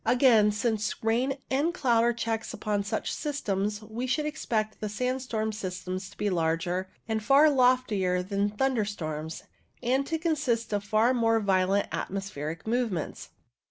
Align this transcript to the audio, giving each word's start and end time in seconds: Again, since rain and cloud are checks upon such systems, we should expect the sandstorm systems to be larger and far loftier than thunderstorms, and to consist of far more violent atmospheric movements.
Again, 0.03 0.49
since 0.51 0.95
rain 1.03 1.37
and 1.51 1.75
cloud 1.75 2.03
are 2.03 2.11
checks 2.11 2.55
upon 2.55 2.83
such 2.83 3.13
systems, 3.13 3.83
we 3.83 4.07
should 4.07 4.25
expect 4.25 4.79
the 4.79 4.89
sandstorm 4.89 5.51
systems 5.51 6.09
to 6.09 6.17
be 6.17 6.31
larger 6.31 6.89
and 7.07 7.21
far 7.23 7.51
loftier 7.51 8.23
than 8.23 8.49
thunderstorms, 8.49 9.43
and 9.83 10.07
to 10.07 10.17
consist 10.17 10.73
of 10.73 10.83
far 10.83 11.13
more 11.13 11.39
violent 11.39 11.87
atmospheric 11.91 12.65
movements. 12.65 13.29